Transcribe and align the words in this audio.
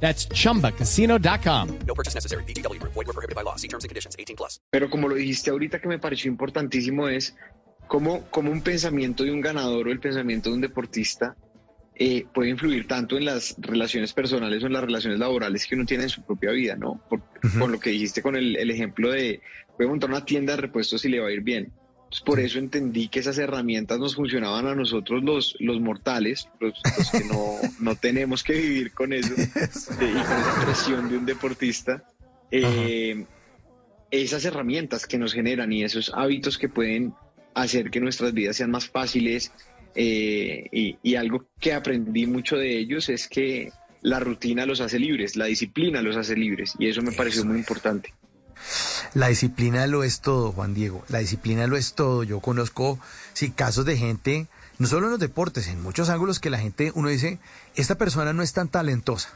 That's 0.00 0.28
chumbacasino.com. 0.28 1.78
No 1.86 1.94
purchase 1.94 2.14
necessary. 2.14 2.44
BGW. 2.44 2.80
Void 2.82 2.94
were 2.94 3.12
prohibited 3.12 3.34
by 3.34 3.42
law. 3.42 3.56
See 3.56 3.68
terms 3.68 3.84
and 3.84 3.88
conditions. 3.88 4.14
18 4.18 4.36
plus. 4.36 4.60
Pero 4.70 4.88
como 4.88 5.08
lo 5.08 5.16
dijiste 5.16 5.50
ahorita 5.50 5.80
que 5.80 5.88
me 5.88 5.98
pareció 5.98 6.30
importantísimo 6.30 7.08
es 7.08 7.34
cómo, 7.88 8.22
cómo 8.30 8.50
un 8.50 8.62
pensamiento 8.62 9.24
de 9.24 9.32
un 9.32 9.40
ganador 9.40 9.88
o 9.88 9.90
el 9.90 10.00
pensamiento 10.00 10.50
de 10.50 10.56
un 10.56 10.60
deportista 10.60 11.36
eh, 11.94 12.26
puede 12.34 12.50
influir 12.50 12.86
tanto 12.86 13.16
en 13.16 13.24
las 13.24 13.56
relaciones 13.58 14.12
personales 14.12 14.62
o 14.62 14.66
en 14.66 14.74
las 14.74 14.84
relaciones 14.84 15.18
laborales 15.18 15.66
que 15.66 15.74
uno 15.74 15.86
tiene 15.86 16.04
en 16.04 16.10
su 16.10 16.22
propia 16.22 16.50
vida, 16.50 16.76
¿no? 16.76 17.00
Por, 17.08 17.22
Con 17.58 17.72
lo 17.72 17.80
que 17.80 17.90
dijiste 17.90 18.20
con 18.20 18.36
el, 18.36 18.56
el 18.56 18.70
ejemplo 18.70 19.10
de 19.10 19.40
voy 19.78 19.86
a 19.86 19.88
montar 19.88 20.10
una 20.10 20.24
tienda 20.24 20.54
de 20.54 20.62
repuestos 20.62 21.04
y 21.06 21.08
le 21.08 21.20
va 21.20 21.28
a 21.28 21.32
ir 21.32 21.40
bien. 21.40 21.72
Por 22.24 22.40
eso 22.40 22.58
entendí 22.58 23.08
que 23.08 23.18
esas 23.20 23.36
herramientas 23.38 23.98
nos 23.98 24.14
funcionaban 24.14 24.66
a 24.66 24.74
nosotros 24.74 25.22
los, 25.22 25.56
los 25.60 25.80
mortales, 25.80 26.48
los, 26.60 26.74
los 26.96 27.10
que 27.10 27.24
no, 27.24 27.56
no 27.80 27.96
tenemos 27.96 28.42
que 28.42 28.54
vivir 28.54 28.92
con 28.92 29.12
eso 29.12 29.34
de- 29.34 29.44
y 29.44 30.12
con 30.12 30.38
esa 30.40 30.60
presión 30.64 31.08
de 31.08 31.18
un 31.18 31.26
deportista. 31.26 32.02
Eh, 32.50 33.24
esas 34.10 34.44
herramientas 34.44 35.06
que 35.06 35.18
nos 35.18 35.32
generan 35.34 35.72
y 35.72 35.82
esos 35.84 36.12
hábitos 36.14 36.58
que 36.58 36.68
pueden 36.68 37.12
hacer 37.54 37.90
que 37.90 38.00
nuestras 38.00 38.32
vidas 38.32 38.56
sean 38.56 38.70
más 38.70 38.88
fáciles 38.88 39.52
eh, 39.94 40.68
y, 40.72 40.96
y 41.02 41.14
algo 41.16 41.46
que 41.58 41.72
aprendí 41.72 42.26
mucho 42.26 42.56
de 42.56 42.78
ellos 42.78 43.08
es 43.08 43.26
que 43.28 43.72
la 44.02 44.20
rutina 44.20 44.64
los 44.64 44.80
hace 44.80 44.98
libres, 45.00 45.36
la 45.36 45.46
disciplina 45.46 46.02
los 46.02 46.16
hace 46.16 46.36
libres 46.36 46.74
y 46.78 46.86
eso 46.88 47.02
me 47.02 47.12
pareció 47.12 47.44
muy 47.44 47.58
importante. 47.58 48.14
La 49.14 49.28
disciplina 49.28 49.86
lo 49.86 50.04
es 50.04 50.20
todo, 50.20 50.52
Juan 50.52 50.74
Diego. 50.74 51.04
La 51.08 51.18
disciplina 51.18 51.66
lo 51.66 51.76
es 51.76 51.94
todo. 51.94 52.22
Yo 52.22 52.40
conozco 52.40 52.98
sí, 53.32 53.50
casos 53.50 53.84
de 53.84 53.96
gente, 53.96 54.46
no 54.78 54.86
solo 54.86 55.06
en 55.06 55.12
los 55.12 55.20
deportes, 55.20 55.68
en 55.68 55.82
muchos 55.82 56.08
ángulos 56.08 56.40
que 56.40 56.50
la 56.50 56.58
gente, 56.58 56.92
uno 56.94 57.08
dice, 57.08 57.38
esta 57.74 57.96
persona 57.96 58.32
no 58.32 58.42
es 58.42 58.52
tan 58.52 58.68
talentosa. 58.68 59.30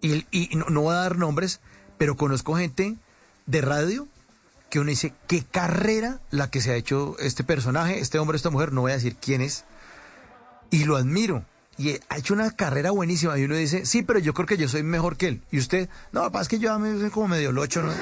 Y, 0.00 0.26
y 0.30 0.56
no, 0.56 0.66
no 0.66 0.82
voy 0.82 0.94
a 0.94 0.98
dar 0.98 1.16
nombres, 1.16 1.60
pero 1.98 2.16
conozco 2.16 2.56
gente 2.56 2.96
de 3.46 3.60
radio 3.60 4.08
que 4.70 4.80
uno 4.80 4.88
dice, 4.88 5.12
qué 5.26 5.44
carrera 5.44 6.20
la 6.30 6.50
que 6.50 6.62
se 6.62 6.72
ha 6.72 6.76
hecho 6.76 7.16
este 7.18 7.44
personaje, 7.44 7.98
este 7.98 8.18
hombre, 8.18 8.36
esta 8.36 8.48
mujer, 8.48 8.72
no 8.72 8.80
voy 8.80 8.92
a 8.92 8.94
decir 8.94 9.16
quién 9.20 9.42
es, 9.42 9.66
y 10.70 10.84
lo 10.84 10.96
admiro. 10.96 11.44
Y 11.76 11.98
ha 12.08 12.16
hecho 12.16 12.34
una 12.34 12.50
carrera 12.50 12.90
buenísima. 12.90 13.38
Y 13.38 13.44
uno 13.44 13.54
dice, 13.54 13.86
sí, 13.86 14.02
pero 14.02 14.18
yo 14.18 14.34
creo 14.34 14.46
que 14.46 14.56
yo 14.56 14.68
soy 14.68 14.82
mejor 14.82 15.16
que 15.16 15.28
él. 15.28 15.42
Y 15.50 15.58
usted, 15.58 15.88
no, 16.12 16.30
pasa 16.32 16.42
es 16.42 16.48
que 16.48 16.58
yo 16.58 16.78
me 16.78 16.98
soy 16.98 17.10
como 17.10 17.28
medio 17.28 17.52
locho, 17.52 17.82
¿no? 17.82 17.92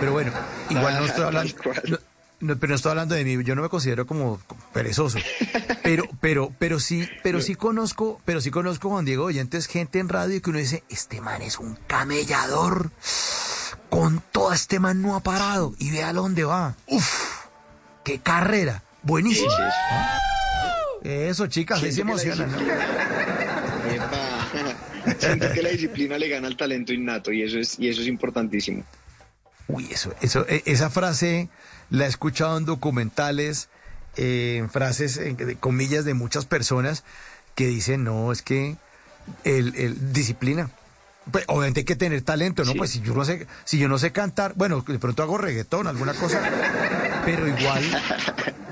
Pero 0.00 0.12
bueno, 0.12 0.32
igual 0.70 0.94
no 0.98 1.04
estoy 1.06 1.24
hablando. 1.26 1.54
No- 1.88 1.98
no, 2.38 2.54
pero 2.58 2.68
no 2.72 2.76
estoy 2.76 2.90
hablando 2.90 3.14
de 3.14 3.24
mí, 3.24 3.42
yo 3.44 3.54
no 3.54 3.62
me 3.62 3.70
considero 3.70 4.06
como 4.06 4.38
perezoso. 4.74 5.16
Pero, 5.82 6.04
pero, 6.20 6.52
pero 6.58 6.78
sí, 6.80 7.08
pero 7.22 7.40
sí 7.40 7.54
conozco, 7.54 8.20
pero 8.26 8.42
sí 8.42 8.50
conozco 8.50 8.90
Juan 8.90 9.06
Diego 9.06 9.24
Oyentes, 9.24 9.66
gente 9.66 10.00
en 10.00 10.10
radio 10.10 10.42
que 10.42 10.50
uno 10.50 10.58
dice, 10.58 10.84
este 10.90 11.22
man 11.22 11.40
es 11.40 11.58
un 11.58 11.78
camellador. 11.86 12.90
Con 13.88 14.22
todo 14.32 14.52
este 14.52 14.80
man 14.80 15.00
no 15.00 15.16
ha 15.16 15.20
parado. 15.20 15.74
Y 15.78 15.90
vea 15.92 16.10
a 16.10 16.12
dónde 16.12 16.44
va. 16.44 16.74
Uf, 16.88 17.46
qué 18.04 18.18
carrera. 18.18 18.82
Buenísimo. 19.02 19.50
Eso, 21.04 21.46
chicas, 21.46 21.82
ahí 21.82 21.90
se 21.92 22.02
emocionan. 22.02 22.52
¿no? 22.52 22.58
Siento 25.18 25.50
que 25.54 25.62
la 25.62 25.68
disciplina 25.70 26.18
le 26.18 26.28
gana 26.28 26.48
al 26.48 26.56
talento 26.56 26.92
innato 26.92 27.32
y 27.32 27.42
eso 27.42 27.58
es, 27.58 27.78
y 27.78 27.88
eso 27.88 28.02
es 28.02 28.08
importantísimo. 28.08 28.84
Uy, 29.68 29.88
eso, 29.90 30.12
eso, 30.20 30.46
e- 30.48 30.62
esa 30.66 30.90
frase 30.90 31.48
la 31.90 32.04
he 32.06 32.08
escuchado 32.08 32.56
en 32.58 32.64
documentales, 32.64 33.68
eh, 34.16 34.56
en 34.58 34.70
frases, 34.70 35.16
en, 35.16 35.36
de 35.36 35.56
comillas, 35.56 36.04
de 36.04 36.14
muchas 36.14 36.44
personas 36.46 37.04
que 37.54 37.66
dicen, 37.66 38.04
no, 38.04 38.30
es 38.32 38.42
que 38.42 38.76
el, 39.44 39.74
el- 39.76 40.12
disciplina. 40.12 40.70
Pues, 41.32 41.44
obviamente 41.48 41.80
hay 41.80 41.84
que 41.84 41.96
tener 41.96 42.22
talento, 42.22 42.64
¿no? 42.64 42.72
Sí. 42.72 42.78
Pues 42.78 42.90
si 42.90 43.00
yo 43.00 43.12
no 43.14 43.24
sé, 43.24 43.48
si 43.64 43.78
yo 43.78 43.88
no 43.88 43.98
sé 43.98 44.12
cantar, 44.12 44.52
bueno, 44.54 44.84
de 44.86 44.98
pronto 45.00 45.22
hago 45.24 45.36
reggaetón, 45.38 45.88
alguna 45.88 46.14
cosa, 46.14 46.40
pero 47.24 47.48
igual 47.48 47.82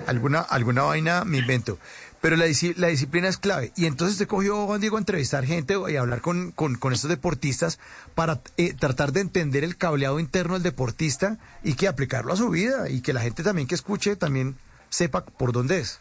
alguna, 0.06 0.40
alguna 0.40 0.82
vaina 0.84 1.24
me 1.24 1.38
invento. 1.38 1.78
Pero 2.24 2.36
la, 2.36 2.46
disciplina 2.46 3.28
es 3.28 3.36
clave. 3.36 3.72
Y 3.76 3.84
entonces 3.84 4.16
te 4.16 4.26
cogió, 4.26 4.64
Juan 4.64 4.80
Diego, 4.80 4.96
a 4.96 5.00
entrevistar 5.00 5.44
gente 5.44 5.74
y 5.90 5.96
hablar 5.96 6.22
con, 6.22 6.52
con, 6.52 6.76
con 6.76 6.94
estos 6.94 7.10
deportistas 7.10 7.78
para 8.14 8.40
eh, 8.56 8.72
tratar 8.72 9.12
de 9.12 9.20
entender 9.20 9.62
el 9.62 9.76
cableado 9.76 10.18
interno 10.18 10.54
del 10.54 10.62
deportista 10.62 11.36
y 11.62 11.74
que 11.74 11.86
aplicarlo 11.86 12.32
a 12.32 12.36
su 12.36 12.48
vida 12.48 12.88
y 12.88 13.02
que 13.02 13.12
la 13.12 13.20
gente 13.20 13.42
también 13.42 13.68
que 13.68 13.74
escuche 13.74 14.16
también 14.16 14.56
sepa 14.88 15.26
por 15.26 15.52
dónde 15.52 15.80
es. 15.80 16.00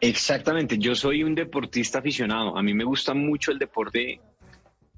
Exactamente, 0.00 0.78
yo 0.78 0.94
soy 0.94 1.24
un 1.24 1.34
deportista 1.34 1.98
aficionado. 1.98 2.56
A 2.56 2.62
mí 2.62 2.72
me 2.72 2.84
gusta 2.84 3.14
mucho 3.14 3.50
el 3.50 3.58
deporte 3.58 4.20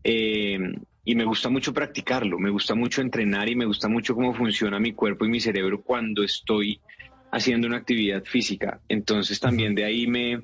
eh, 0.05 0.59
y 1.07 1.15
me 1.15 1.25
gusta 1.25 1.49
mucho 1.49 1.73
practicarlo. 1.73 2.39
Me 2.39 2.51
gusta 2.51 2.75
mucho 2.75 3.01
entrenar 3.01 3.49
y 3.49 3.57
me 3.57 3.65
gusta 3.65 3.89
mucho 3.89 4.15
cómo 4.15 4.35
funciona 4.35 4.79
mi 4.79 4.93
cuerpo 4.93 5.25
y 5.25 5.31
mi 5.31 5.41
cerebro 5.41 5.81
cuando 5.81 6.23
estoy 6.23 6.83
haciendo 7.31 7.67
una 7.67 7.79
actividad 7.79 8.25
física. 8.25 8.81
Entonces 8.89 9.41
también 9.41 9.75
de 9.75 9.85
ahí 9.85 10.07
me, 10.07 10.43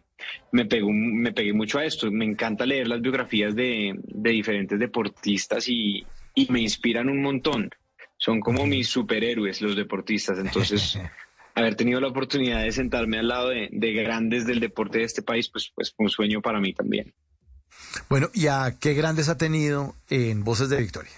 me, 0.53 0.67
pegó, 0.67 0.91
me 0.93 1.33
pegué 1.33 1.53
mucho 1.53 1.79
a 1.79 1.85
esto. 1.85 2.11
Me 2.11 2.25
encanta 2.25 2.67
leer 2.67 2.89
las 2.89 3.01
biografías 3.01 3.55
de, 3.55 3.95
de 4.03 4.31
diferentes 4.31 4.79
deportistas 4.79 5.69
y, 5.69 6.07
y 6.35 6.47
me 6.51 6.61
inspiran 6.61 7.09
un 7.09 7.23
montón. 7.23 7.71
Son 8.17 8.41
como 8.41 8.67
mis 8.67 8.89
superhéroes 8.89 9.61
los 9.61 9.77
deportistas. 9.77 10.39
Entonces 10.39 10.99
haber 11.55 11.75
tenido 11.77 12.01
la 12.01 12.09
oportunidad 12.09 12.63
de 12.63 12.73
sentarme 12.73 13.19
al 13.19 13.29
lado 13.29 13.49
de, 13.51 13.69
de 13.71 13.93
grandes 13.93 14.47
del 14.47 14.61
deporte 14.61 14.99
de 14.99 15.05
este 15.05 15.23
país, 15.23 15.49
pues, 15.49 15.73
pues 15.75 15.93
fue 15.95 16.05
un 16.05 16.11
sueño 16.11 16.43
para 16.43 16.61
mí 16.61 16.73
también. 16.73 17.15
Bueno, 18.09 18.29
¿y 18.35 18.47
a 18.49 18.77
qué 18.81 18.95
grandes 18.95 19.29
ha 19.29 19.37
tenido 19.37 19.95
en 20.09 20.43
Voces 20.45 20.69
de 20.69 20.81
Victoria? 20.81 21.13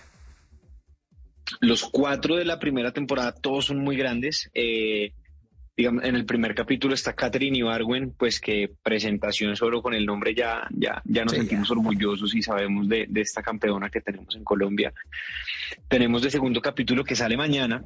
Los 1.60 1.84
cuatro 1.84 2.36
de 2.36 2.44
la 2.44 2.58
primera 2.58 2.92
temporada, 2.92 3.32
todos 3.32 3.66
son 3.66 3.78
muy 3.78 3.96
grandes. 3.96 4.50
Eh, 4.52 5.12
digamos, 5.76 6.04
en 6.04 6.16
el 6.16 6.24
primer 6.24 6.54
capítulo 6.54 6.94
está 6.94 7.14
Catherine 7.14 7.58
Ibargüen, 7.58 8.12
pues 8.16 8.40
que 8.40 8.70
presentación 8.82 9.56
solo 9.56 9.82
con 9.82 9.94
el 9.94 10.06
nombre 10.06 10.34
ya, 10.34 10.66
ya, 10.70 11.02
ya 11.04 11.24
nos 11.24 11.32
Sí, 11.32 11.38
sentimos 11.38 11.70
orgullosos 11.70 12.34
y 12.34 12.42
sabemos 12.42 12.88
de, 12.88 13.06
de 13.08 13.20
esta 13.20 13.42
campeona 13.42 13.90
que 13.90 14.00
tenemos 14.00 14.34
en 14.36 14.44
Colombia. 14.44 14.92
Tenemos 15.88 16.22
de 16.22 16.30
segundo 16.30 16.60
capítulo 16.62 17.04
que 17.04 17.14
sale 17.14 17.36
mañana, 17.36 17.84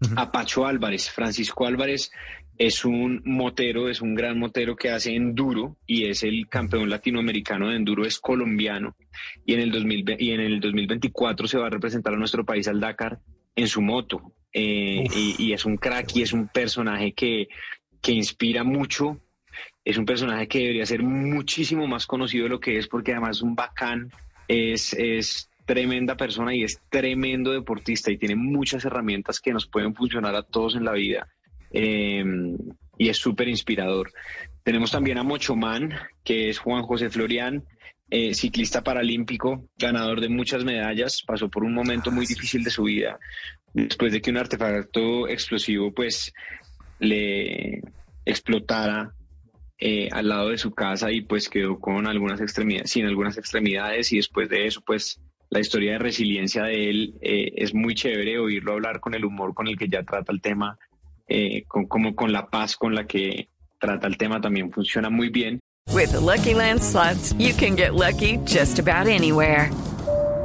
Ujú. 0.00 0.14
a 0.16 0.30
Pacho 0.32 0.66
Álvarez. 0.66 1.10
Francisco 1.10 1.66
Álvarez 1.66 2.10
es 2.58 2.84
un 2.84 3.22
motero, 3.24 3.88
es 3.88 4.00
un 4.00 4.14
gran 4.14 4.38
motero 4.38 4.76
que 4.76 4.90
hace 4.90 5.14
enduro 5.14 5.76
y 5.86 6.06
es 6.06 6.22
el 6.24 6.48
campeón 6.48 6.90
latinoamericano 6.90 7.70
de 7.70 7.76
enduro, 7.76 8.04
es 8.04 8.18
colombiano 8.18 8.96
y 9.46 9.54
en 9.54 9.60
el, 9.60 9.70
2020 9.72 10.22
y 10.22 10.30
en 10.32 10.40
el 10.40 10.60
2024 10.60 11.46
se 11.46 11.58
va 11.58 11.68
a 11.68 11.70
representar 11.70 12.14
a 12.14 12.16
nuestro 12.16 12.44
país 12.44 12.68
al 12.68 12.80
Dakar 12.80 13.18
en 13.56 13.68
su 13.68 13.80
moto. 13.82 14.32
Eh, 14.54 15.04
y, 15.12 15.34
y 15.38 15.52
es 15.52 15.64
un 15.64 15.76
crack 15.76 16.14
y 16.16 16.22
es 16.22 16.32
un 16.32 16.48
personaje 16.48 17.12
que, 17.12 17.48
que 18.00 18.12
inspira 18.12 18.64
mucho. 18.64 19.20
Es 19.84 19.98
un 19.98 20.06
personaje 20.06 20.48
que 20.48 20.60
debería 20.60 20.86
ser 20.86 21.02
muchísimo 21.02 21.86
más 21.86 22.06
conocido 22.06 22.44
de 22.44 22.50
lo 22.50 22.60
que 22.60 22.78
es 22.78 22.86
porque 22.86 23.12
además 23.12 23.38
es 23.38 23.42
un 23.42 23.54
bacán, 23.54 24.10
es, 24.48 24.94
es 24.94 25.50
tremenda 25.66 26.16
persona 26.16 26.54
y 26.54 26.62
es 26.62 26.80
tremendo 26.88 27.52
deportista 27.52 28.10
y 28.10 28.18
tiene 28.18 28.36
muchas 28.36 28.84
herramientas 28.84 29.40
que 29.40 29.52
nos 29.52 29.66
pueden 29.66 29.94
funcionar 29.94 30.34
a 30.34 30.42
todos 30.42 30.76
en 30.76 30.84
la 30.84 30.92
vida. 30.92 31.28
Eh, 31.72 32.24
y 32.96 33.08
es 33.08 33.18
súper 33.18 33.48
inspirador. 33.48 34.12
Tenemos 34.62 34.92
también 34.92 35.18
a 35.18 35.22
Mochomán, 35.22 35.94
que 36.22 36.48
es 36.48 36.58
Juan 36.58 36.82
José 36.82 37.10
Florian, 37.10 37.64
eh, 38.10 38.34
ciclista 38.34 38.82
paralímpico, 38.82 39.68
ganador 39.76 40.20
de 40.20 40.28
muchas 40.28 40.64
medallas, 40.64 41.22
pasó 41.26 41.48
por 41.48 41.64
un 41.64 41.74
momento 41.74 42.10
muy 42.10 42.26
difícil 42.26 42.62
de 42.62 42.70
su 42.70 42.84
vida, 42.84 43.18
después 43.74 44.12
de 44.12 44.22
que 44.22 44.30
un 44.30 44.38
artefacto 44.38 45.28
explosivo 45.28 45.92
pues 45.92 46.32
le 47.00 47.82
explotara 48.24 49.12
eh, 49.78 50.08
al 50.12 50.28
lado 50.28 50.48
de 50.48 50.58
su 50.58 50.72
casa 50.72 51.10
y 51.10 51.22
pues 51.22 51.48
quedó 51.48 51.78
con 51.78 52.06
algunas 52.06 52.40
extremidades, 52.40 52.90
sin 52.90 53.04
algunas 53.04 53.36
extremidades 53.36 54.12
y 54.12 54.16
después 54.16 54.48
de 54.48 54.66
eso 54.66 54.80
pues 54.80 55.20
la 55.50 55.60
historia 55.60 55.92
de 55.92 55.98
resiliencia 55.98 56.64
de 56.64 56.90
él 56.90 57.14
eh, 57.20 57.52
es 57.56 57.74
muy 57.74 57.94
chévere 57.94 58.38
oírlo 58.38 58.72
hablar 58.72 59.00
con 59.00 59.14
el 59.14 59.24
humor 59.24 59.52
con 59.52 59.66
el 59.66 59.76
que 59.76 59.88
ya 59.88 60.02
trata 60.04 60.32
el 60.32 60.40
tema, 60.40 60.78
eh, 61.28 61.64
con, 61.66 61.86
como 61.86 62.14
con 62.14 62.32
la 62.32 62.46
paz 62.46 62.76
con 62.76 62.94
la 62.94 63.06
que 63.06 63.48
trata 63.78 64.06
el 64.06 64.16
tema 64.16 64.40
también 64.40 64.70
funciona 64.70 65.10
muy 65.10 65.28
bien. 65.28 65.58
With 65.92 66.14
Lucky 66.14 66.54
Land 66.54 66.80
you 67.38 67.52
can 67.54 67.76
get 67.76 67.94
lucky 67.94 68.38
just 68.46 68.78
about 68.78 69.06
anywhere. 69.06 69.70